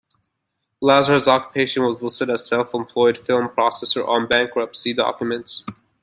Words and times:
Lazar's 0.81 1.27
occupation 1.27 1.83
was 1.83 2.01
listed 2.01 2.31
as 2.31 2.47
self-employed 2.47 3.19
film 3.19 3.49
processor 3.49 4.03
on 4.07 4.27
bankruptcy 4.27 4.93
documents. 4.95 5.63